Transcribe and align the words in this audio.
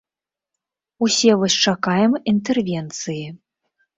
Усе 1.07 1.35
вось 1.41 1.59
чакаем 1.67 2.17
інтэрвенцыі. 2.33 3.21